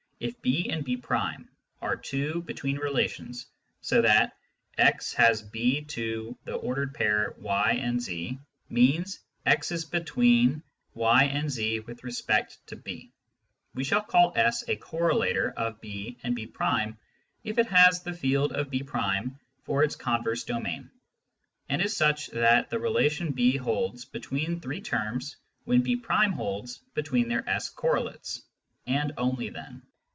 [0.23, 1.01] If B and B'
[1.81, 3.47] are two between relations,
[3.81, 4.37] so that"
[4.77, 6.37] xB(y, 2)"
[8.69, 10.61] means" x is between
[10.93, 13.11] y and z with respect to B,"
[13.73, 16.53] we shall call S a correlator of B and B'
[17.43, 18.87] if it has the field of B'
[19.63, 20.91] for its converse domain,
[21.67, 27.27] and is such that the relation B holds between three terms when B' holds between
[27.27, 28.43] their S correlates,
[28.85, 29.81] and only then.